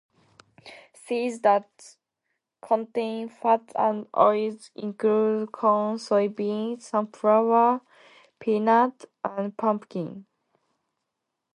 [0.95, 1.95] Seeds that
[2.59, 7.81] contain fats and oils include corn, soybean, sunflower,
[8.39, 10.25] peanut and pumpkin.